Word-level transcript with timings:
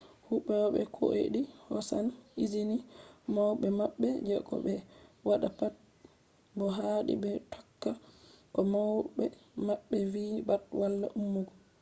huwoɓe 0.27 0.81
kuodai 0.95 1.43
hosan 1.69 2.05
izini 2.43 2.77
mauɓe 3.33 3.67
maɓɓe 3.79 4.07
je 4.27 4.35
ko 4.47 4.55
ɓe 4.65 4.73
watta 5.27 5.47
pat 5.59 5.73
bo 6.57 6.65
haadi 6.77 7.13
ɓe 7.23 7.31
tokka 7.51 7.91
ko 8.53 8.59
mauɓe 8.71 9.25
maɓɓe 9.65 9.97
vi 10.13 10.23
pat 10.47 10.63
wala 10.79 11.07
emugo 11.19 11.53